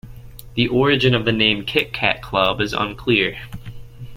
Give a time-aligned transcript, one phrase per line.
[0.55, 3.37] The origin of the name "Kit-Cat Club" is unclear.